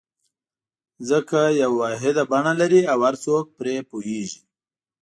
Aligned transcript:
ځکه 1.09 1.39
یوه 1.61 1.77
واحده 1.81 2.23
بڼه 2.31 2.51
لري 2.61 2.81
او 2.91 2.99
هر 3.07 3.15
څوک 3.25 3.45
پرې 3.57 3.75
پوهېږي. 3.89 4.39